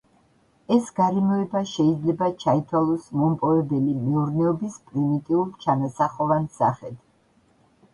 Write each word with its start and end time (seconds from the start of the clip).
ეს 0.75 0.87
გარემოება 0.99 1.61
შეიძლება 1.73 2.31
ჩაითვალოს 2.45 3.07
მომპოვებელი 3.21 3.97
მეურნეობის 4.09 4.83
პრიმიტიულ, 4.91 5.49
ჩანასახოვან 5.67 6.55
სახედ. 6.63 7.03